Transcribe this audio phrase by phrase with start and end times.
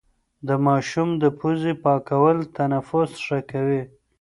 [0.47, 3.81] د ماشوم د پوزې پاکول تنفس ښه کوي.